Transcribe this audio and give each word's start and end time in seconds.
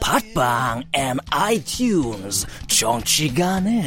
팟빵 0.00 0.82
앤 0.92 1.16
아이튠즈 1.30 2.46
정치 2.68 3.32
가능. 3.34 3.82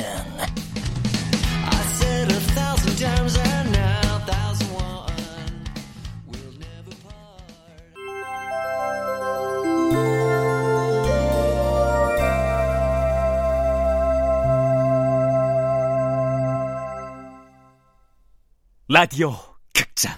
라디오 18.94 19.34
극장 19.73 20.14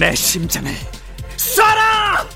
내 0.00 0.14
심장을 0.14 0.72
쏴라! 1.36 2.26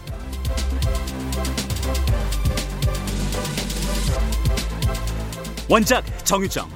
원작 5.66 6.04
정유정 6.26 6.68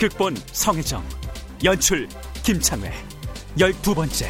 극본 0.00 0.36
성혜정 0.50 1.04
연출 1.62 2.08
김창회 2.42 2.92
열두 3.56 3.94
번째 3.94 4.28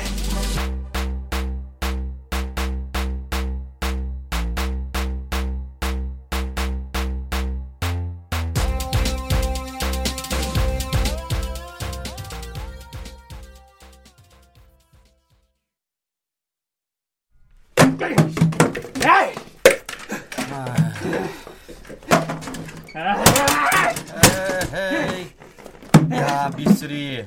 야 26.83 26.89
미쓰리 26.89 27.25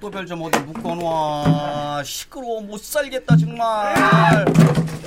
또별 0.00 0.26
좀 0.26 0.42
어디 0.42 0.58
묶어놔 0.58 2.02
시끄러워 2.04 2.60
못 2.60 2.82
살겠다 2.82 3.36
정말. 3.36 3.94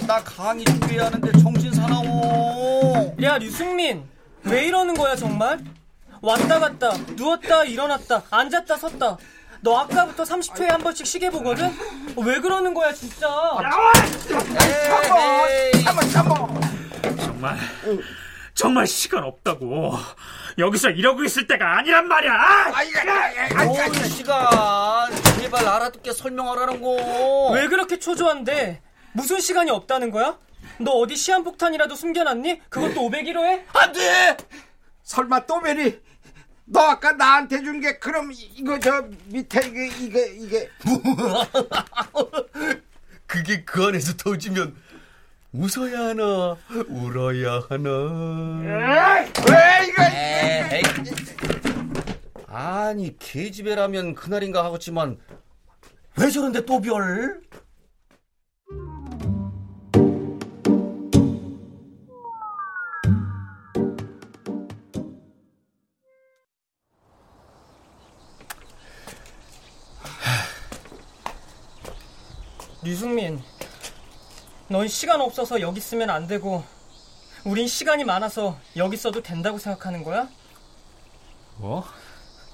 나 0.08 0.24
강의 0.24 0.64
준비해야 0.66 1.08
하는데 1.08 1.32
정신 1.42 1.74
사나워. 1.74 3.14
야 3.22 3.38
류승민. 3.38 4.04
왜 4.44 4.68
이러는 4.68 4.94
거야 4.94 5.16
정말? 5.16 5.60
왔다 6.22 6.60
갔다 6.60 6.94
누웠다 7.16 7.66
일어났다 7.66 8.24
앉았다 8.30 8.78
섰다. 8.78 9.18
너 9.62 9.78
아까부터 9.80 10.24
30초에 10.24 10.68
한 10.70 10.82
번씩 10.82 11.06
시계 11.06 11.30
보거든? 11.30 11.72
왜 12.18 12.40
그러는 12.40 12.74
거야 12.74 12.92
진짜? 12.94 13.28
정말 17.18 17.58
정말 18.54 18.86
시간 18.88 19.24
없다고. 19.24 19.98
여기서 20.60 20.92
이러고 20.92 21.24
있을 21.24 21.48
때가 21.48 21.78
아니란 21.80 22.08
말이야. 22.08 22.72
좋은 23.64 24.10
시간. 24.10 25.12
제발 25.40 25.68
알아듣게 25.68 26.14
설명하라는 26.14 26.82
거. 26.82 27.52
왜 27.54 27.68
그렇게 27.68 27.98
초조한데? 28.00 28.82
무슨 29.14 29.40
시간이 29.40 29.72
없다는 29.72 30.12
거야? 30.12 30.38
너 30.78 30.92
어디 30.92 31.16
시한폭탄이라도 31.16 31.96
숨겨놨니? 31.96 32.62
그것도 32.70 33.02
501호에? 33.10 33.64
안 33.74 33.92
돼! 33.92 34.38
설마 35.04 35.46
또베리 35.46 36.00
너 36.66 36.80
아까 36.80 37.12
나한테 37.12 37.62
준 37.62 37.82
게 37.82 38.00
그럼 38.00 38.32
이- 38.32 38.50
이거 38.56 38.80
저 38.80 39.04
밑에 39.26 39.60
이게 39.68 39.88
이게 40.00 40.26
이게. 40.40 40.70
그게 43.28 43.64
그 43.66 43.84
안에서 43.86 44.14
터지면 44.16 44.74
웃어야 45.54 46.08
하나? 46.10 46.58
울어야 46.90 47.64
하나? 47.70 47.90
왜 49.50 49.88
이거? 49.88 50.04
에이, 50.04 50.82
아니 52.48 53.18
계집애라면 53.20 54.16
그날인가 54.16 54.66
하겠지만 54.66 55.20
왜 56.18 56.30
저런데 56.32 56.66
또 56.66 56.82
별? 56.82 57.42
류승민 72.84 73.40
넌 74.74 74.88
시간 74.88 75.22
없어서 75.22 75.62
여기 75.62 75.78
있으면 75.78 76.10
안 76.10 76.26
되고 76.26 76.64
우린 77.44 77.68
시간이 77.68 78.06
많아서 78.06 78.58
여기 78.76 78.96
있어도 78.96 79.22
된다고 79.22 79.60
생각하는 79.60 80.04
거야? 80.04 80.28
뭐? 81.58 81.86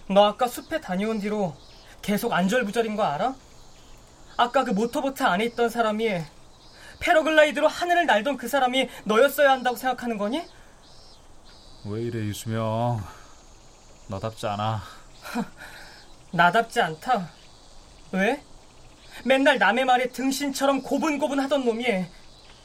너 0.10 0.26
아까 0.26 0.46
숲에 0.50 0.82
다녀온 0.82 1.20
뒤로 1.20 1.56
계속 2.02 2.34
안절부절인 2.34 2.98
거 2.98 3.04
알아? 3.04 3.36
아까 4.36 4.66
그 4.66 4.72
모터보트 4.72 5.24
안에 5.24 5.46
있던 5.46 5.70
사람이 5.70 6.22
패러글라이드로 7.00 7.70
하늘을 7.70 8.06
날던 8.06 8.36
그 8.36 8.50
사람이 8.50 8.90
너였어야 9.06 9.52
한다고 9.52 9.78
생각하는 9.78 10.18
거니? 10.18 10.44
왜 11.86 12.02
이래 12.02 12.20
유수명 12.20 13.02
너답지 14.10 14.46
않아 14.46 14.82
나답지 16.32 16.82
않다. 16.82 17.30
왜? 18.12 18.44
맨날 19.24 19.58
남의 19.58 19.86
말에 19.86 20.10
등신처럼 20.10 20.82
고분고분 20.82 21.40
하던 21.42 21.66
놈이 21.66 22.06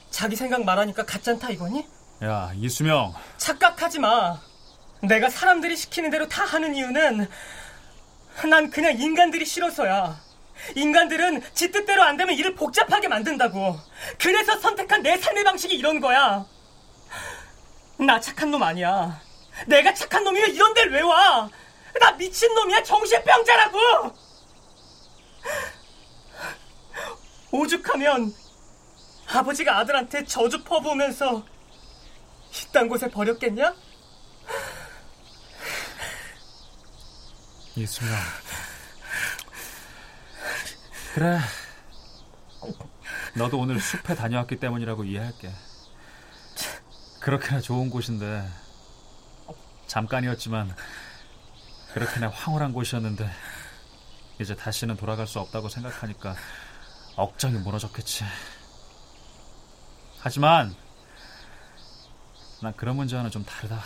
자기 0.09 0.35
생각 0.35 0.63
말하니까 0.63 1.05
가짠타 1.05 1.49
이거니? 1.51 1.85
야 2.23 2.51
이수명 2.55 3.13
착각하지 3.37 3.99
마. 3.99 4.39
내가 5.01 5.29
사람들이 5.29 5.75
시키는 5.75 6.09
대로 6.09 6.27
다 6.27 6.45
하는 6.45 6.73
이유는 6.73 7.27
난 8.49 8.69
그냥 8.69 8.97
인간들이 8.99 9.45
싫어서야. 9.45 10.23
인간들은 10.75 11.41
지 11.53 11.69
뜻대로 11.71 12.01
안 12.03 12.15
되면 12.17 12.33
일을 12.35 12.55
복잡하게 12.55 13.07
만든다고. 13.07 13.77
그래서 14.19 14.57
선택한 14.57 15.03
내 15.03 15.17
삶의 15.17 15.43
방식이 15.43 15.75
이런 15.75 15.99
거야. 15.99 16.45
나 17.97 18.19
착한 18.19 18.51
놈 18.51 18.63
아니야. 18.63 19.21
내가 19.67 19.93
착한 19.93 20.23
놈이면 20.23 20.51
이런 20.51 20.73
데를 20.73 20.91
왜 20.93 21.01
와? 21.01 21.49
나 21.99 22.11
미친 22.13 22.53
놈이야. 22.53 22.83
정신병자라고. 22.83 23.79
오죽하면 27.59 28.33
아버지가 29.27 29.77
아들한테 29.79 30.25
저주 30.25 30.63
퍼부으면서 30.63 31.45
이딴 32.51 32.87
곳에 32.87 33.09
버렸겠냐? 33.09 33.73
이수명 37.75 38.15
그래. 41.13 41.39
너도 43.35 43.59
오늘 43.59 43.79
숲에 43.79 44.15
다녀왔기 44.15 44.59
때문이라고 44.59 45.03
이해할게. 45.05 45.51
그렇게나 47.21 47.59
좋은 47.59 47.89
곳인데 47.89 48.47
잠깐이었지만 49.87 50.75
그렇게나 51.93 52.29
황홀한 52.29 52.73
곳이었는데 52.73 53.29
이제 54.39 54.55
다시는 54.55 54.97
돌아갈 54.97 55.25
수 55.25 55.39
없다고 55.39 55.69
생각하니까 55.69 56.35
억장이 57.15 57.57
무너졌겠지. 57.59 58.23
하지만 60.19 60.75
난 62.61 62.75
그런 62.75 62.95
문제와는 62.95 63.31
좀 63.31 63.43
다르다. 63.45 63.81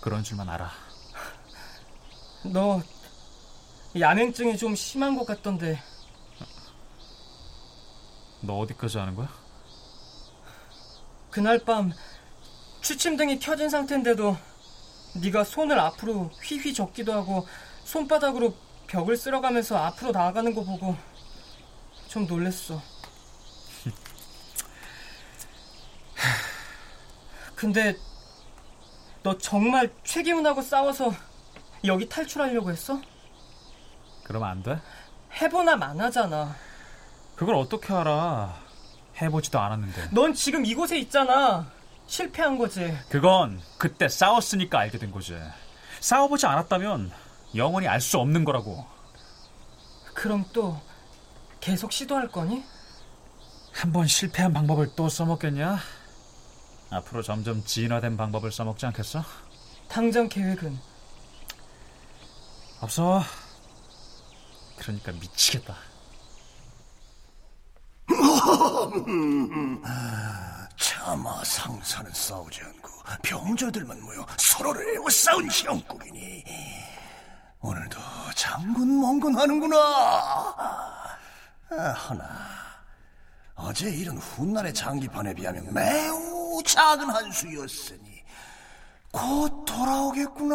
그런 0.00 0.22
줄만 0.22 0.48
알아. 0.48 0.70
너 2.44 2.80
야맹증이 3.98 4.56
좀 4.56 4.74
심한 4.74 5.16
것 5.16 5.26
같던데 5.26 5.80
너 8.40 8.58
어디까지 8.58 8.98
아는 8.98 9.14
거야? 9.14 9.28
그날 11.30 11.58
밤 11.58 11.92
취침등이 12.82 13.40
켜진 13.40 13.68
상태인데도 13.68 14.36
네가 15.14 15.44
손을 15.44 15.78
앞으로 15.78 16.30
휘휘 16.42 16.72
젓기도 16.72 17.12
하고 17.12 17.46
손바닥으로 17.84 18.54
벽을 18.86 19.16
쓸어가면서 19.16 19.76
앞으로 19.76 20.12
나아가는 20.12 20.54
거 20.54 20.62
보고 20.62 20.96
좀 22.16 22.26
놀랬어. 22.26 22.80
근데 27.54 27.94
너 29.22 29.36
정말 29.36 29.92
최기훈하고 30.02 30.62
싸워서 30.62 31.12
여기 31.84 32.08
탈출하려고 32.08 32.70
했어? 32.70 33.02
그러면 34.24 34.48
안 34.48 34.62
돼? 34.62 34.80
해보나 35.42 35.76
마나잖아. 35.76 36.56
그걸 37.34 37.56
어떻게 37.56 37.92
알아? 37.92 38.62
해보지도 39.20 39.60
않았는데. 39.60 40.08
넌 40.12 40.32
지금 40.32 40.64
이곳에 40.64 40.98
있잖아. 40.98 41.70
실패한 42.06 42.56
거지. 42.56 42.96
그건 43.10 43.60
그때 43.76 44.08
싸웠으니까 44.08 44.78
알게 44.78 44.96
된 44.96 45.10
거지. 45.10 45.38
싸워보지 46.00 46.46
않았다면 46.46 47.12
영원히 47.56 47.86
알 47.88 48.00
수 48.00 48.16
없는 48.16 48.46
거라고. 48.46 48.86
그럼 50.14 50.46
또 50.54 50.80
계속 51.66 51.90
시도할 51.90 52.28
거니? 52.28 52.62
한 53.72 53.92
번 53.92 54.06
실패한 54.06 54.52
방법을 54.52 54.94
또 54.94 55.08
써먹겠냐? 55.08 55.78
앞으로 56.90 57.22
점점 57.22 57.64
진화된 57.64 58.16
방법을 58.16 58.52
써먹지 58.52 58.86
않겠어? 58.86 59.24
당장 59.88 60.28
계획은? 60.28 60.78
없어. 62.80 63.20
그러니까 64.78 65.10
미치겠다. 65.10 65.74
차마 70.76 71.42
상사는 71.44 72.10
싸우지 72.12 72.60
않고 72.62 72.90
병자들만 73.22 74.00
모여 74.02 74.26
서로를 74.36 74.94
애워싸운 74.94 75.48
형국이니 75.50 76.44
오늘도 77.60 77.98
장군 78.34 79.00
멍군 79.00 79.36
하는구나 79.36 79.76
아, 79.78 80.85
하나 81.70 82.24
어제 83.54 83.90
이런 83.90 84.16
훗날의 84.18 84.72
장기판에 84.74 85.34
비하면 85.34 85.72
매우 85.72 86.62
작은 86.64 87.08
한 87.10 87.30
수였으니 87.32 88.22
곧 89.12 89.64
돌아오겠구나 89.64 90.54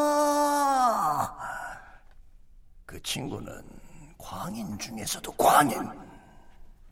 그 2.85 3.01
친구는 3.01 3.63
광인 4.17 4.77
중에서도 4.77 5.31
광인 5.33 5.89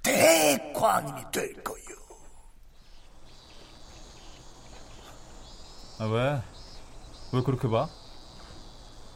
대광인이 0.04 1.24
될 1.32 1.64
거요 1.64 1.80
아, 6.00 6.06
왜? 6.06 6.42
왜 7.34 7.44
그렇게 7.44 7.68
봐? 7.68 7.90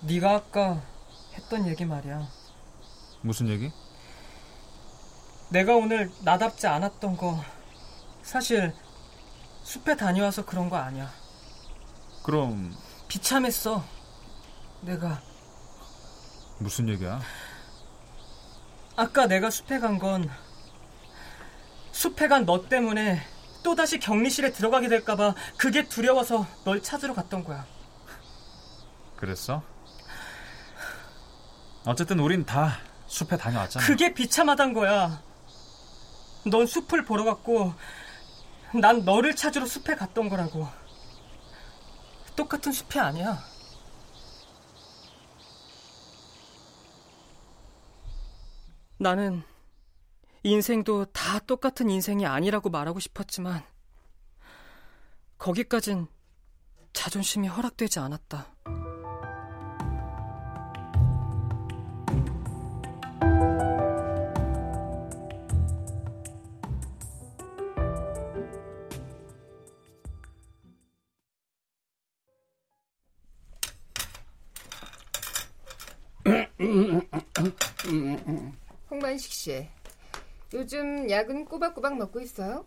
네가 0.02 0.32
아까 0.32 0.82
했던 1.34 1.66
얘기 1.66 1.86
말이야. 1.86 2.28
무슨 3.22 3.48
얘기? 3.48 3.72
내가 5.54 5.76
오늘 5.76 6.12
나답지 6.22 6.66
않았던 6.66 7.16
거 7.16 7.40
사실 8.24 8.74
숲에 9.62 9.96
다녀와서 9.96 10.46
그런 10.46 10.68
거 10.68 10.78
아니야. 10.78 11.12
그럼 12.24 12.76
비참했어. 13.08 13.84
내가 14.82 15.22
무슨 16.58 16.90
얘기야? 16.90 17.22
아까 18.96 19.28
내가 19.28 19.52
숲에 19.52 19.78
간 19.80 20.00
건 20.00 20.28
숲에 21.92 22.28
간 22.28 22.46
너 22.48 22.68
때문에 22.68 23.22
또다시 23.62 24.00
격리실에 24.00 24.52
들어가게 24.54 24.88
될까봐 24.90 25.36
그게 25.58 25.88
두려워서 25.88 26.48
널 26.66 26.82
찾으러 26.82 27.14
갔던 27.14 27.44
거야. 27.44 27.64
그랬어? 29.18 29.62
어쨌든 31.86 32.20
우린 32.20 32.44
다 32.44 32.80
숲에 33.06 33.38
다녀왔잖아. 33.38 33.86
그게 33.86 34.16
비참하단 34.16 34.74
거야. 34.74 35.22
넌 36.46 36.66
숲을 36.66 37.06
보러 37.06 37.24
갔고 37.24 37.74
난 38.80 39.06
너를 39.06 39.36
찾으러 39.36 39.66
숲에 39.66 39.96
갔던 39.96 40.30
거라고. 40.30 40.68
똑같은 42.36 42.72
숲이 42.72 43.00
아니야. 43.00 43.40
나는 48.98 49.44
인생도 50.44 51.06
다 51.06 51.40
똑같은 51.40 51.90
인생이 51.90 52.26
아니라고 52.26 52.70
말하고 52.70 53.00
싶었지만 53.00 53.64
거기까진 55.38 56.08
자존심이 56.94 57.48
허락되지 57.48 58.00
않았다. 58.00 58.48
씨, 79.44 79.68
요즘 80.54 81.10
약은 81.10 81.44
꼬박꼬박 81.44 81.98
먹고 81.98 82.22
있어요? 82.22 82.64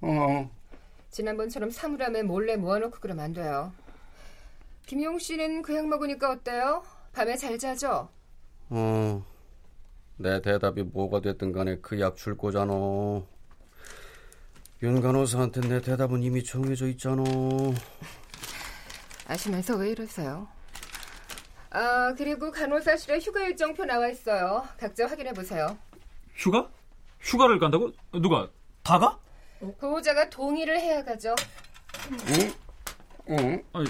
어, 0.00 0.50
지난번처럼 1.10 1.68
사물함에 1.70 2.22
몰래 2.22 2.56
모아놓고 2.56 2.96
그러면 3.00 3.26
안 3.26 3.32
돼요. 3.34 3.70
김용 4.86 5.18
씨는 5.18 5.60
그 5.60 5.74
약 5.76 5.86
먹으니까 5.88 6.30
어때요? 6.30 6.82
밤에 7.12 7.36
잘 7.36 7.58
자죠? 7.58 8.08
어, 8.70 9.22
내 10.16 10.40
대답이 10.40 10.84
뭐가 10.84 11.20
됐든 11.20 11.52
간에 11.52 11.76
그 11.80 12.00
약 12.00 12.16
줄 12.16 12.34
거잖아. 12.38 12.72
윤 14.82 15.02
간호사한테 15.02 15.60
내 15.68 15.82
대답은 15.82 16.22
이미 16.22 16.42
정해져 16.42 16.86
있잖아. 16.88 17.22
아시면서 19.26 19.76
왜 19.76 19.90
이러세요? 19.90 20.48
아, 21.68 22.14
그리고 22.16 22.50
간호사실에 22.50 23.18
휴가 23.18 23.42
일정표 23.46 23.84
나와 23.84 24.08
있어요. 24.08 24.66
각자 24.78 25.06
확인해 25.06 25.34
보세요. 25.34 25.76
휴가? 26.40 26.66
휴가를 27.20 27.58
간다고? 27.58 27.92
누가? 28.12 28.48
다 28.82 28.98
가? 28.98 29.18
보호자가 29.78 30.30
동의를 30.30 30.80
해야 30.80 31.04
가죠. 31.04 31.34
응? 33.28 33.62
아니, 33.74 33.86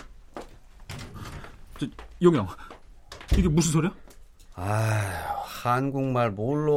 저, 1.78 1.86
용영, 2.20 2.48
이게 3.38 3.48
무슨 3.48 3.70
소리야? 3.72 3.94
아휴, 4.56 5.42
한국말 5.44 6.32
몰라. 6.32 6.72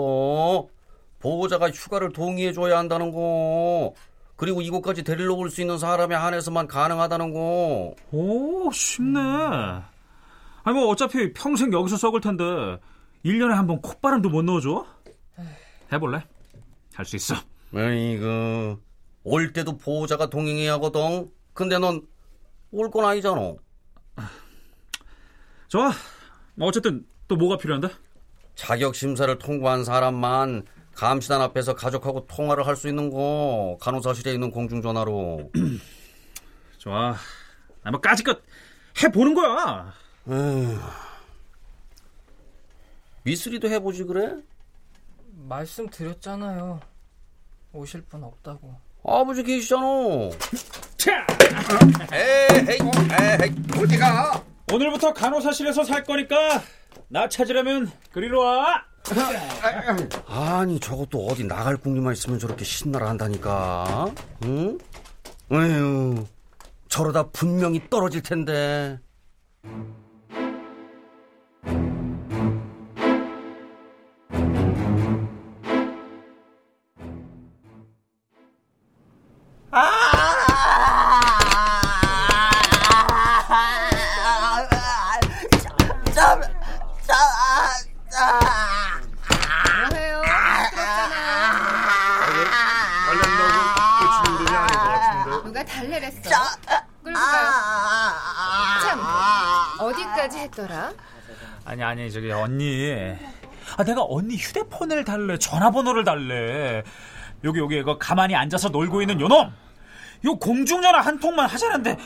보호자가 1.19 1.71
휴가를 1.71 2.11
동의해줘야 2.13 2.77
한다는 2.77 3.11
거. 3.11 3.95
그리고 4.35 4.61
이곳까지 4.61 5.03
데리러 5.03 5.33
올 5.33 5.49
수 5.49 5.61
있는 5.61 5.79
사람에 5.79 6.13
한해서만 6.13 6.67
가능하다는 6.67 7.33
거. 7.33 7.95
오, 8.11 8.71
쉽네. 8.71 9.19
아니, 9.19 10.77
뭐, 10.77 10.87
어차피 10.89 11.33
평생 11.33 11.73
여기서 11.73 11.97
썩을 11.97 12.21
텐데, 12.21 12.43
1년에 13.25 13.53
한 13.53 13.65
번 13.65 13.81
콧바람도 13.81 14.29
못 14.29 14.43
넣어줘? 14.43 14.85
해볼래? 15.93 16.25
할 16.95 17.05
수 17.05 17.15
있어. 17.15 17.35
에이그, 17.75 18.77
올 19.23 19.53
때도 19.53 19.77
보호자가 19.77 20.29
동행해야 20.29 20.73
하거든. 20.73 21.31
근데 21.53 21.77
넌 21.79 22.01
올 22.71 22.89
건 22.89 23.05
아니잖아. 23.05 23.53
좋아. 25.67 25.91
뭐 26.55 26.67
어쨌든, 26.67 27.05
또 27.27 27.35
뭐가 27.35 27.57
필요한데? 27.57 27.87
자격 28.55 28.95
심사를 28.95 29.35
통과한 29.39 29.83
사람만 29.83 30.65
감시단 30.95 31.41
앞에서 31.41 31.73
가족하고 31.75 32.25
통화를 32.27 32.65
할 32.67 32.75
수 32.75 32.87
있는 32.87 33.09
거. 33.11 33.77
간호사실에 33.81 34.33
있는 34.33 34.49
공중전화로. 34.51 35.51
좋아. 36.77 37.15
아, 37.83 37.91
뭐, 37.91 37.99
까짓것 38.01 38.41
해보는 39.03 39.33
거야. 39.35 39.93
에휴. 40.29 40.79
미쓰리도 43.23 43.69
해보지 43.69 44.03
그래? 44.03 44.35
말씀드렸잖아요. 45.47 46.79
오실 47.73 48.01
분 48.03 48.23
없다고. 48.23 48.75
아버지 49.05 49.43
계시잖아. 49.43 49.81
차! 50.97 51.11
에이, 52.13 52.65
에이, 52.69 52.79
어디 53.77 53.97
가? 53.97 54.43
오늘부터 54.71 55.13
간호사실에서 55.13 55.83
살 55.83 56.03
거니까 56.03 56.61
나 57.09 57.27
찾으려면 57.27 57.91
그리로 58.11 58.39
와. 58.41 58.83
아니 60.27 60.79
저것도 60.79 61.27
어디 61.27 61.43
나갈 61.43 61.75
궁리만 61.75 62.13
있으면 62.13 62.39
저렇게 62.39 62.63
신나라 62.63 63.09
한다니까 63.09 64.09
응? 64.45 64.77
에휴 65.51 66.25
저러다 66.87 67.23
분명히 67.31 67.81
떨어질 67.89 68.21
텐데 68.23 68.97
했더라? 100.53 100.93
아니 101.65 101.83
아니 101.83 102.11
저기 102.11 102.31
언니. 102.31 103.15
아 103.77 103.83
내가 103.83 104.03
언니 104.07 104.35
휴대폰을 104.35 105.03
달래 105.03 105.37
전화번호를 105.37 106.03
달래. 106.03 106.83
여기 107.43 107.59
여기 107.59 107.77
이거 107.79 107.97
가만히 107.97 108.35
앉아서 108.35 108.69
놀고 108.69 109.01
있는 109.01 109.19
요놈. 109.19 109.51
요 110.25 110.35
공중전화 110.37 111.01
한 111.01 111.19
통만 111.19 111.47
하자는데 111.49 111.97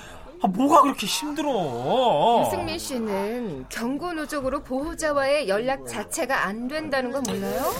아, 0.41 0.47
뭐가 0.47 0.81
그렇게 0.81 1.05
힘들어? 1.05 2.43
유승민 2.45 2.77
씨는 2.79 3.65
경고 3.69 4.13
누적으로 4.13 4.63
보호자와의 4.63 5.47
연락 5.49 5.85
자체가 5.87 6.45
안 6.45 6.67
된다는 6.67 7.11
거 7.11 7.21
몰라요? 7.21 7.73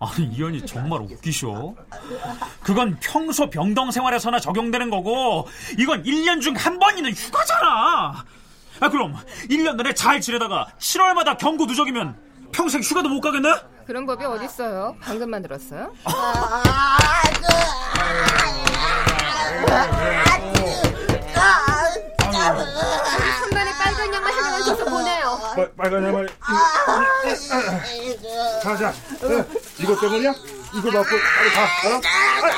아니 0.00 0.24
이현이 0.28 0.64
정말 0.64 1.00
웃기셔. 1.02 1.74
그건 2.62 2.98
평소 3.00 3.50
병동 3.50 3.90
생활에서나 3.90 4.40
적용되는 4.40 4.88
거고 4.88 5.46
이건 5.78 6.02
1년 6.04 6.40
중 6.40 6.54
한번 6.56 6.96
있는 6.96 7.12
휴가잖아. 7.12 8.24
아 8.80 8.88
그럼 8.88 9.14
1년 9.50 9.76
내내 9.76 9.92
잘 9.92 10.20
지내다가 10.22 10.68
7월마다 10.78 11.36
경고 11.36 11.66
누적이면 11.66 12.16
평생 12.50 12.80
휴가도 12.80 13.10
못 13.10 13.20
가겠네? 13.20 13.50
그런 13.86 14.06
법이 14.06 14.24
어딨어요? 14.24 14.96
방금 15.02 15.28
만 15.30 15.42
들었어요? 15.42 15.92
우리 22.00 23.32
손만에 23.40 23.70
빨간 23.78 24.14
양말 24.14 24.32
하나만 24.32 24.62
줘서 24.64 24.84
보내요. 24.84 25.38
빨간 25.76 26.04
양말. 26.04 26.28
가자. 28.62 28.92
어, 29.80 29.82
이것 29.82 30.00
때문이야? 30.00 30.34
이거 30.74 30.90
맞고 30.90 31.08
빨리 31.36 31.50
가. 31.54 31.62
알아? 32.38 32.50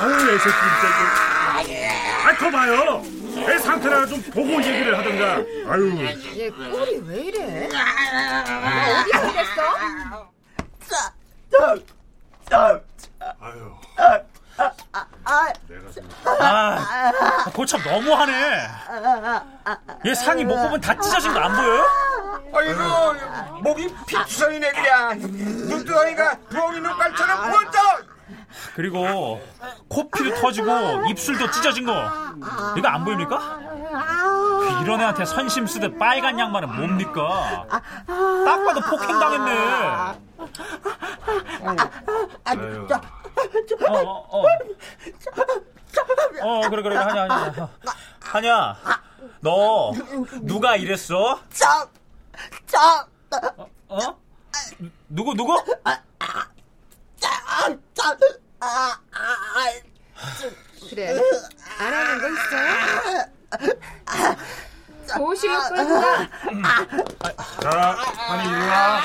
아유, 0.00 0.34
이 0.34 0.38
새끼 0.38 0.56
진짜. 0.56 0.86
아, 2.28 2.36
거 2.36 2.50
봐요. 2.50 3.02
내 3.46 3.58
상태나 3.58 4.04
좀 4.06 4.20
보고 4.32 4.50
얘기를 4.62 4.98
하던가. 4.98 5.36
아유. 5.72 6.06
얘 6.36 6.50
꼴이 6.50 7.02
왜 7.06 7.16
이래? 7.22 7.68
어디서 7.68 9.30
이랬어? 9.30 9.62
아, 16.38 17.44
고참 17.52 17.80
너무하네. 17.84 18.68
얘 20.06 20.14
상의 20.14 20.44
못 20.44 20.56
보면 20.56 20.80
다 20.80 20.94
찢어진 20.98 21.32
거 21.32 21.40
안 21.40 21.54
보여요? 21.54 21.84
아이고, 22.58 23.60
목이 23.62 23.88
피투성이네 24.06 24.72
그냥. 24.72 25.18
눈두덩이가 25.18 26.38
부엉이 26.50 26.80
눈깔처럼 26.80 27.50
부었죠. 27.50 27.78
그리고 28.74 29.40
코피도 29.88 30.40
터지고 30.40 31.06
입술도 31.08 31.50
찢어진 31.50 31.84
거 31.86 31.92
이거 32.76 32.88
안 32.88 33.04
보입니까? 33.04 33.60
이런 34.82 35.00
애한테 35.00 35.24
선심 35.24 35.66
쓰듯 35.66 35.98
빨간 35.98 36.38
양말은 36.38 36.74
뭡니까? 36.74 37.66
딱 37.68 38.64
봐도 38.64 38.80
폭행당했네. 38.80 39.50
아유. 42.44 42.88
어, 43.88 43.98
어, 43.98 44.42
어. 44.42 44.44
어, 46.42 46.70
그래, 46.70 46.82
그래, 46.82 46.96
하냐, 46.96 47.22
하냐. 47.22 47.68
하냐, 48.22 48.76
너, 49.40 49.92
누가 50.42 50.76
이랬어? 50.76 51.38
저, 51.52 51.66
저, 52.66 52.78
어? 53.58 53.68
어? 53.88 54.18
누구, 55.08 55.34
누구? 55.34 55.54
저, 57.18 57.28
저, 57.94 58.02
아, 58.60 58.98
아, 59.12 59.70
그래. 60.90 61.18
안 61.78 61.92
하는 61.92 62.20
거 62.20 62.28
있어요? 62.28 62.66
끌고 65.68 66.00
가. 66.00 66.28
자, 67.60 67.96
아니 68.28 68.42
이리 68.48 68.54
와. 68.68 69.00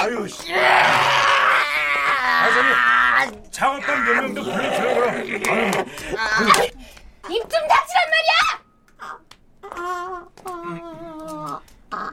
아유 0.00 0.28
씨. 0.28 0.54
아 0.54 2.50
저기 2.54 2.68
작업반 3.50 4.04
몇 4.04 4.14
명도 4.22 4.42
불러 4.44 4.56
들어보라. 4.56 5.12
아유. 5.12 5.22
입좀 7.28 7.50
닥치란 7.68 8.10
말이야! 8.10 8.52
아휴, 11.92 12.08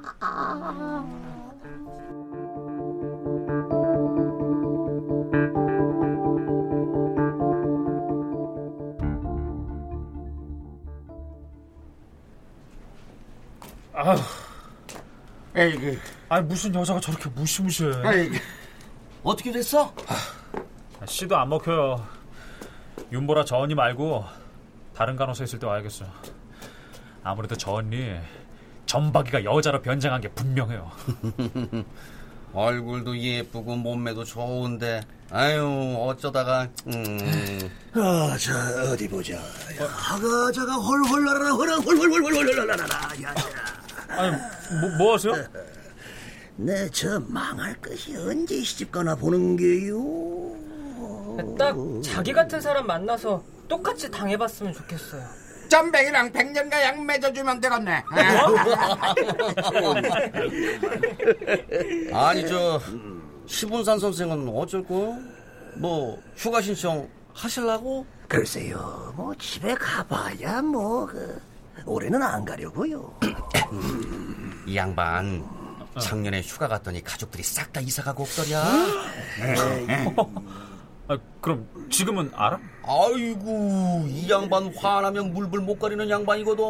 에이 15.55 15.77
그. 15.77 15.97
아니 16.27 16.45
무슨 16.45 16.75
여자가 16.75 16.99
저렇게 16.99 17.29
무시무시해. 17.29 18.05
아이고. 18.05 18.35
어떻게 19.23 19.49
됐어? 19.51 19.93
씨도 21.05 21.37
안 21.37 21.47
먹혀요. 21.47 22.05
윤보라 23.13 23.45
저 23.45 23.57
언니 23.57 23.75
말고 23.75 24.25
다른 24.93 25.15
간호사 25.15 25.45
있을 25.45 25.57
때 25.57 25.67
와야겠어. 25.67 26.05
아무래도 27.23 27.55
저 27.55 27.71
언니 27.71 28.19
전박이가 28.89 29.43
여자로 29.43 29.83
변장한 29.83 30.19
게 30.19 30.29
분명해요. 30.29 30.91
얼굴도 32.53 33.15
예쁘고 33.19 33.75
몸매도 33.75 34.23
좋은데 34.23 35.01
아유 35.29 35.95
어쩌다가 35.99 36.67
음. 36.87 37.69
아, 37.93 38.35
자, 38.39 38.91
어디 38.91 39.07
보자. 39.07 39.37
아가, 39.37 40.51
저가 40.51 40.73
홀홀라라라, 40.73 41.51
홀랑, 41.51 41.79
홀홀홀홀홀라라라. 41.81 42.83
야, 43.21 43.29
야. 43.29 43.35
아니 44.09 44.31
뭐, 44.81 44.97
뭐 44.97 45.13
하세요? 45.13 45.35
내 46.55 46.89
저 46.89 47.19
망할 47.19 47.79
것이 47.79 48.17
언제 48.17 48.59
시집가나 48.63 49.15
보는 49.15 49.55
게요. 49.55 50.57
딱 51.59 51.75
자기 52.03 52.33
같은 52.33 52.59
사람 52.59 52.87
만나서 52.87 53.43
똑같이 53.67 54.09
당해봤으면 54.09 54.73
좋겠어요. 54.73 55.48
점백이랑 55.69 56.31
백년가 56.31 56.83
약 56.83 57.03
맺어주면 57.03 57.61
되겠네. 57.61 58.03
아니 62.13 62.47
저 62.47 62.81
시분산 63.45 63.99
선생은 63.99 64.49
어쩔 64.49 64.83
거요? 64.83 65.17
뭐 65.75 66.21
휴가 66.35 66.61
신청 66.61 67.07
하실라고? 67.33 68.05
글쎄요, 68.27 69.13
뭐 69.15 69.33
집에 69.35 69.73
가봐야 69.75 70.61
뭐 70.61 71.05
그, 71.05 71.41
올해는 71.85 72.21
안 72.21 72.43
가려고요. 72.45 73.11
이 74.65 74.75
양반 74.75 75.43
작년에 75.99 76.41
휴가 76.41 76.67
갔더니 76.67 77.03
가족들이 77.03 77.41
싹 77.43 77.71
다 77.73 77.81
이사가고 77.81 78.23
없더랴 78.23 78.63
아, 81.09 81.17
그럼 81.41 81.67
지금은 81.91 82.31
알아? 82.35 82.59
아이고 82.83 84.05
이 84.07 84.29
양반 84.29 84.73
화나면 84.75 85.33
물불 85.33 85.61
못 85.61 85.79
가리는 85.79 86.07
양반이거든 86.09 86.63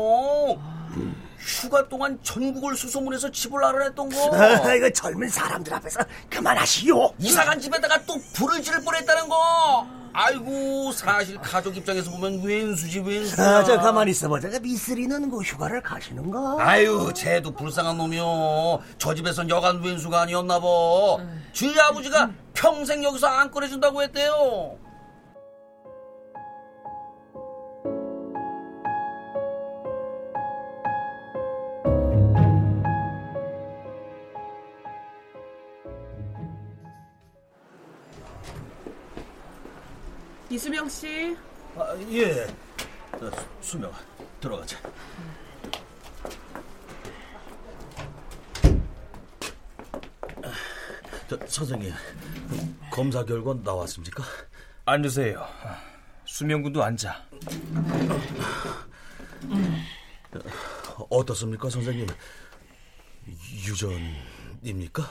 휴가 1.38 1.88
동안 1.88 2.18
전국을 2.24 2.76
수소문해서 2.76 3.32
집을 3.32 3.64
알아냈던 3.64 4.10
거 4.10 4.36
아, 4.36 4.74
이거 4.76 4.90
젊은 4.90 5.28
사람들 5.30 5.74
앞에서 5.74 6.00
그만하시오. 6.30 7.14
이사간 7.20 7.60
집에다가 7.60 8.02
또 8.06 8.16
불을 8.34 8.62
지를 8.62 8.82
뻔했다는 8.84 9.28
거 9.30 9.88
아이고 10.22 10.92
사실 10.92 11.38
가족 11.40 11.78
입장에서 11.78 12.12
보면 12.12 12.44
왼수지 12.44 13.00
왼수야 13.00 13.60
아, 13.60 13.64
저 13.64 13.78
가만히 13.80 14.12
있어보자. 14.12 14.50
미쓰리는 14.60 15.30
그 15.32 15.38
휴가를 15.40 15.82
가시는가? 15.82 16.58
아유 16.60 17.10
쟤도 17.16 17.52
불쌍한 17.52 17.98
놈이요 17.98 18.82
저 18.98 19.14
집에선 19.16 19.50
여간 19.50 19.82
왼수가 19.82 20.20
아니었나 20.22 20.60
봐 20.60 20.68
주희 21.54 21.80
아버지가 21.80 22.32
평생 22.54 23.02
여기서 23.02 23.28
안 23.28 23.50
꺼내준다고 23.50 24.02
했대요 24.04 24.78
이수명 40.50 40.90
씨. 40.90 41.38
아, 41.76 41.96
예. 42.12 42.44
어, 43.14 43.32
수명, 43.62 43.92
들어가자. 44.42 44.78
저, 51.28 51.38
선생님, 51.46 51.94
검사 52.92 53.24
결과 53.24 53.54
나왔습니까? 53.64 54.24
앉으세요. 54.86 55.46
수명군도 56.26 56.84
앉아. 56.84 57.24
어떻습니까, 61.10 61.70
선생님? 61.70 62.08
유전입니까? 63.68 65.04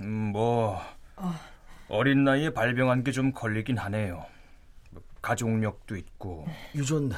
음, 0.00 0.30
뭐 0.32 0.80
어 1.16 1.53
린 2.02 2.24
나이에 2.24 2.50
발병한 2.50 3.04
게 3.04 3.12
좀 3.12 3.32
걸리긴 3.32 3.78
하네요. 3.78 4.26
가족력도 5.22 5.96
있고. 5.96 6.46
유전 6.74 7.12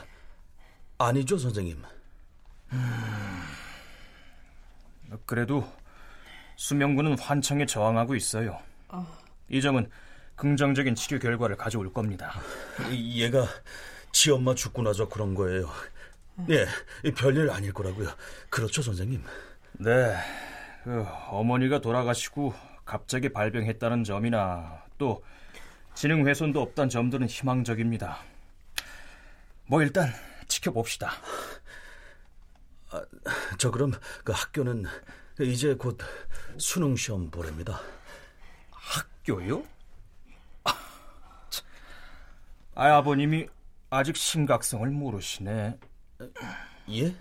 아니죠, 0.99 1.39
선생님? 1.39 1.83
그래도 5.25 5.67
수명군은 6.57 7.19
환청에 7.19 7.67
저항하고 7.67 8.15
있어요. 8.15 8.59
이 9.49 9.61
점은 9.61 9.89
긍정적인 10.35 10.95
치료 10.95 11.19
결과를 11.19 11.57
가져올 11.57 11.93
겁니다. 11.93 12.33
이- 12.91 13.23
얘가 13.23 13.47
지 14.13 14.31
엄마 14.31 14.55
죽고 14.55 14.83
나서 14.83 15.09
그런 15.09 15.35
거예요. 15.35 15.69
예, 16.51 16.67
이 17.05 17.11
별일 17.13 17.51
아닐 17.51 17.73
거라고요. 17.73 18.09
그렇죠, 18.51 18.83
선생님? 18.83 19.23
네, 19.79 20.17
그 20.85 21.05
어머니가 21.29 21.81
돌아가시고 21.81 22.53
갑자기 22.87 23.29
발병했다는 23.29 24.05
점이나 24.05 24.83
또 24.97 25.23
지능 25.95 26.27
훼손도 26.27 26.63
없다는 26.63 26.89
점들은 26.89 27.27
희망적입니다. 27.27 28.19
뭐 29.67 29.83
일단 29.83 30.09
지켜봅시다. 30.49 31.11
저 33.59 33.71
그럼 33.71 33.93
그 34.25 34.33
학교는 34.33 34.85
이제 35.41 35.75
곧 35.75 35.99
수능 36.57 36.97
시험 36.97 37.31
보랍니다. 37.31 37.81
학교요? 38.71 39.65
아, 42.75 42.97
아버님이 42.97 43.49
아직 43.91 44.17
심각성을 44.17 44.89
모르시네. 44.91 45.79
예? 46.91 47.15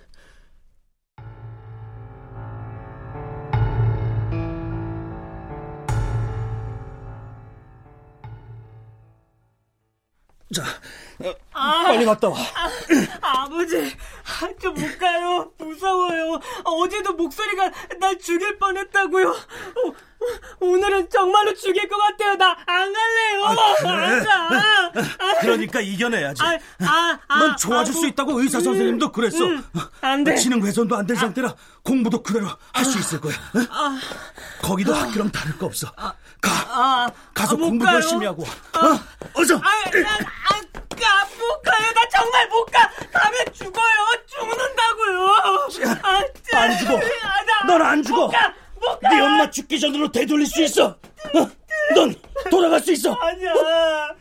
자, 10.55 10.63
아, 11.51 11.83
빨리 11.83 12.05
갔다 12.05 12.29
와. 12.29 12.38
아, 13.21 13.45
버지 13.50 13.93
저못 14.62 14.97
가요. 15.00 15.51
무서워요. 15.57 16.39
어제도 16.63 17.13
목소리가 17.13 17.71
날 18.00 18.17
죽일 18.19 18.57
뻔했다고요. 18.57 19.29
어, 19.29 19.93
오늘은 20.62 21.09
정말로 21.09 21.53
죽일 21.53 21.88
것 21.89 21.97
같아요. 21.97 22.35
나 22.35 22.55
안 22.67 22.93
갈래요. 22.93 23.45
안 23.45 24.24
가. 24.24 24.91
그러니까 25.41 25.81
이겨내야지. 25.81 26.41
아, 26.41 26.57
아, 26.85 27.20
아, 27.27 27.39
넌 27.39 27.57
좋아질 27.57 27.94
아, 27.96 28.00
수 28.00 28.07
있다고 28.07 28.39
의사 28.41 28.59
선생님도 28.61 29.11
그랬어. 29.11 29.46
음, 29.46 29.63
안 30.01 30.24
돼. 30.24 30.35
지능 30.35 30.63
훼손도 30.63 30.96
안 30.96 31.05
된 31.05 31.15
상태라 31.18 31.53
공부도 31.83 32.24
그대로 32.24 32.48
할 32.74 32.85
수 32.85 32.98
있을 32.98 33.20
거야. 33.22 33.35
응? 33.55 33.68
거기도 34.61 34.94
학교랑 34.94 35.31
다를 35.31 35.57
거 35.57 35.65
없어. 35.68 35.91
가, 35.91 36.15
아, 36.77 37.09
가서 37.33 37.55
아, 37.55 37.57
못 37.57 37.66
공부 37.70 37.85
가요. 37.85 37.96
열심히 37.96 38.25
하고. 38.25 38.44
와. 38.44 38.81
어? 38.81 39.00
어서. 39.35 39.55
아, 39.55 39.59
아, 39.59 39.90
아, 40.50 40.61
가, 40.90 41.27
못 41.38 41.61
가요. 41.64 41.94
나 41.94 42.09
정말 42.09 42.48
못 42.50 42.66
가. 42.66 42.90
가면 43.14 43.46
죽어요. 43.53 43.96
죽는다고요. 44.27 45.27
아, 46.03 46.24
짜- 46.51 46.61
안 46.61 46.77
죽어. 46.77 46.98
아, 46.98 47.66
나넌안 47.68 48.03
죽어. 48.03 48.25
못 48.25 48.31
가. 48.31 48.53
못 48.81 49.00
가. 49.00 49.09
네 49.09 49.22
엄마 49.22 49.50
죽기 49.50 49.79
전으로 49.79 50.11
되돌릴 50.11 50.46
수 50.48 50.61
있어. 50.64 50.88
어? 50.88 51.50
넌 51.96 52.14
돌아갈 52.50 52.79
수 52.81 52.92
있어. 52.92 53.14
아니야. 53.14 53.53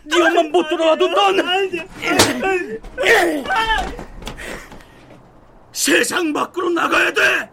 네 0.04 0.20
엄마 0.22 0.42
못 0.44 0.68
돌아와도 0.68 1.08
넌 1.08 1.40
아니야. 1.48 1.84
세상 5.72 6.32
밖으로 6.32 6.70
나가야 6.70 7.12
돼. 7.12 7.50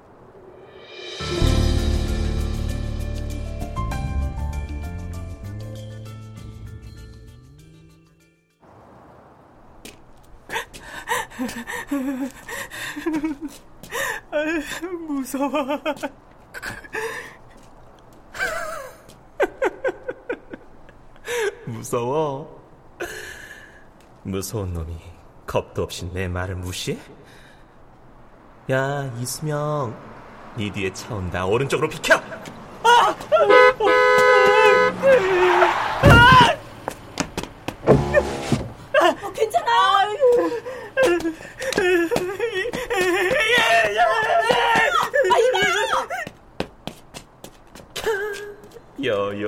무서워. 15.08 15.52
무서워. 21.66 22.62
무서운 24.24 24.74
놈이 24.74 24.98
겁도 25.48 25.84
없이 25.84 26.10
내 26.14 26.28
말을 26.28 26.56
무시해? 26.56 26.98
야, 28.70 29.12
이수명. 29.20 29.96
네 30.56 30.72
뒤에 30.72 30.92
차 30.94 31.14
온다. 31.16 31.46
오른쪽으로 31.46 31.90
비켜! 31.90 32.22
괜찮아. 35.02 35.91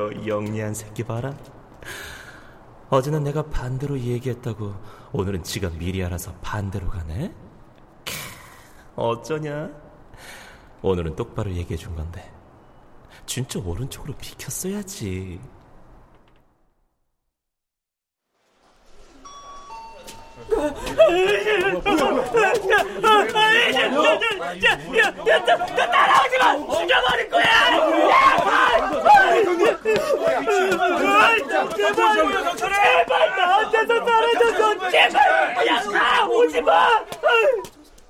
여여 0.03 0.27
영리한 0.27 0.73
새끼 0.73 1.03
봐라. 1.03 1.33
어제는 2.89 3.23
내가 3.23 3.43
반대로 3.43 3.97
얘기했다고 3.97 4.73
오늘은 5.13 5.43
지가 5.43 5.69
미리 5.71 6.03
알아서 6.03 6.33
반대로 6.41 6.87
가네? 6.89 7.33
캬, 8.05 8.11
어쩌냐? 8.95 9.69
오늘은 10.81 11.15
똑바로 11.15 11.51
얘기해 11.51 11.77
준 11.77 11.95
건데 11.95 12.29
진짜 13.25 13.59
오른쪽으로 13.59 14.13
비켰어야지. 14.17 15.39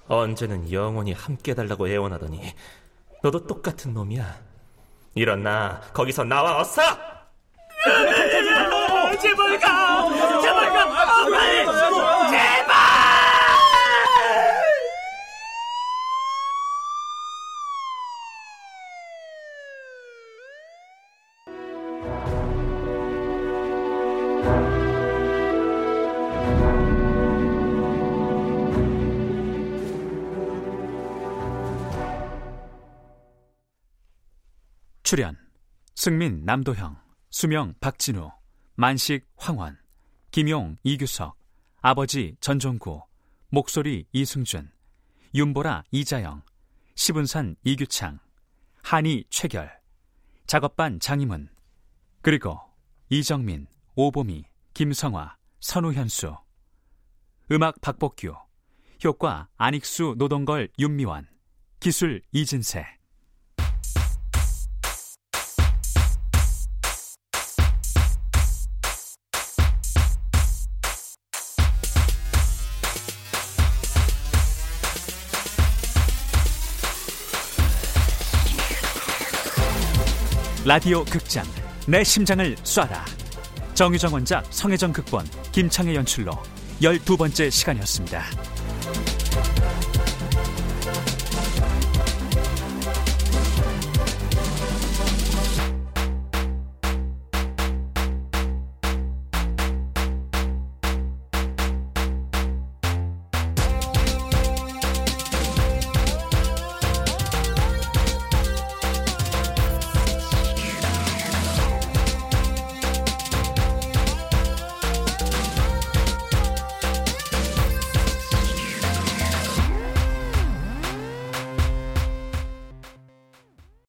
언제는 0.07 0.71
영원히 0.71 1.13
함께 1.13 1.53
달라고 1.53 1.87
애원하더니 1.87 2.53
너도 3.21 3.45
똑같은 3.47 3.93
놈이야. 3.93 4.37
일어나 5.15 5.81
거기서 5.93 6.23
나와 6.23 6.59
어서. 6.59 6.81
제발 9.23 9.57
가! 9.57 10.41
제발 10.41 10.73
가! 10.73 10.81
아, 10.81 11.29
빨리! 11.29 11.65
제발! 12.29 12.73
출연 35.03 35.37
승민 35.95 36.43
남도형, 36.43 36.97
수명 37.29 37.73
박진우, 37.79 38.29
만식 38.75 39.27
황원, 39.37 39.77
김용 40.31 40.77
이규석, 40.81 41.37
아버지 41.81 42.35
전종구, 42.39 43.03
목소리 43.49 44.07
이승준, 44.11 44.71
윤보라 45.35 45.83
이자영, 45.91 46.41
시분산 46.95 47.55
이규창, 47.63 48.19
한이 48.81 49.25
최결, 49.29 49.79
작업반 50.47 50.99
장임은, 50.99 51.49
그리고 52.23 52.59
이정민, 53.09 53.67
오보미, 53.95 54.45
김성화, 54.73 55.37
선우현수, 55.59 56.35
음악 57.51 57.79
박복규, 57.79 58.33
효과 59.03 59.49
안익수 59.57 60.15
노동걸 60.17 60.69
윤미원, 60.79 61.27
기술 61.79 62.23
이진세. 62.31 63.02
라디오 80.73 81.05
극장 81.05 81.45
내 81.87 82.03
심장을 82.03 82.55
쏴라 82.55 82.95
정유정 83.75 84.11
원작 84.11 84.43
성혜정 84.49 84.91
극본 84.91 85.23
김창의 85.51 85.93
연출로 85.93 86.31
열두 86.81 87.15
번째 87.15 87.47
시간이었습니다. 87.51 88.23